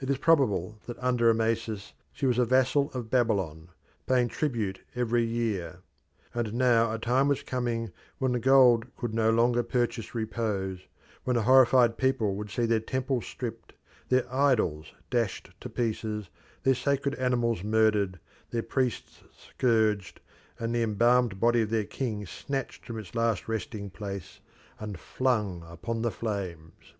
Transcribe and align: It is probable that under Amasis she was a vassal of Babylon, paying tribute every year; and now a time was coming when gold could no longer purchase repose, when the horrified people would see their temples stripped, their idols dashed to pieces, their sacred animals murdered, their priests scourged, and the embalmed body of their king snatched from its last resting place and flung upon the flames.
It 0.00 0.10
is 0.10 0.18
probable 0.18 0.80
that 0.86 0.98
under 0.98 1.30
Amasis 1.30 1.92
she 2.12 2.26
was 2.26 2.36
a 2.36 2.44
vassal 2.44 2.90
of 2.94 3.10
Babylon, 3.12 3.68
paying 4.08 4.26
tribute 4.26 4.80
every 4.96 5.22
year; 5.22 5.82
and 6.34 6.52
now 6.54 6.90
a 6.92 6.98
time 6.98 7.28
was 7.28 7.44
coming 7.44 7.92
when 8.18 8.32
gold 8.40 8.92
could 8.96 9.14
no 9.14 9.30
longer 9.30 9.62
purchase 9.62 10.16
repose, 10.16 10.80
when 11.22 11.36
the 11.36 11.42
horrified 11.42 11.96
people 11.96 12.34
would 12.34 12.50
see 12.50 12.66
their 12.66 12.80
temples 12.80 13.24
stripped, 13.26 13.74
their 14.08 14.24
idols 14.34 14.92
dashed 15.10 15.52
to 15.60 15.68
pieces, 15.70 16.28
their 16.64 16.74
sacred 16.74 17.14
animals 17.14 17.62
murdered, 17.62 18.18
their 18.50 18.64
priests 18.64 19.22
scourged, 19.32 20.18
and 20.58 20.74
the 20.74 20.82
embalmed 20.82 21.38
body 21.38 21.62
of 21.62 21.70
their 21.70 21.84
king 21.84 22.26
snatched 22.26 22.84
from 22.84 22.98
its 22.98 23.14
last 23.14 23.46
resting 23.46 23.90
place 23.90 24.40
and 24.80 24.98
flung 24.98 25.62
upon 25.68 26.02
the 26.02 26.10
flames. 26.10 26.94